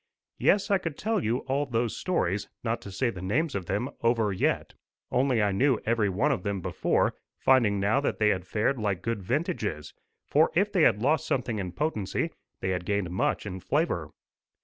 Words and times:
Yes 0.39 0.71
I 0.71 0.79
could 0.79 0.97
tell 0.97 1.23
you 1.23 1.41
all 1.45 1.67
those 1.67 1.95
stories, 1.95 2.49
not 2.63 2.81
to 2.81 2.91
say 2.91 3.11
the 3.11 3.21
names 3.21 3.53
of 3.53 3.67
them, 3.67 3.87
over 4.01 4.33
yet. 4.33 4.73
Only 5.11 5.43
I 5.43 5.51
knew 5.51 5.77
every 5.85 6.09
one 6.09 6.31
of 6.31 6.41
them 6.41 6.59
before; 6.59 7.13
finding 7.37 7.79
now 7.79 8.01
that 8.01 8.17
they 8.17 8.29
had 8.29 8.47
fared 8.47 8.79
like 8.79 9.03
good 9.03 9.21
vintages, 9.21 9.93
for 10.25 10.49
if 10.55 10.71
they 10.71 10.81
had 10.81 11.03
lost 11.03 11.27
something 11.27 11.59
in 11.59 11.71
potency, 11.73 12.31
they 12.61 12.69
had 12.69 12.83
gained 12.83 13.11
much 13.11 13.45
in 13.45 13.59
flavour. 13.59 14.09